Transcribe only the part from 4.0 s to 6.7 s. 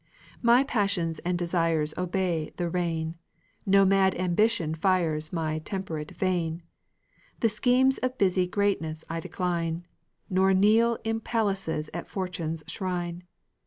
ambition fires my temperate vein;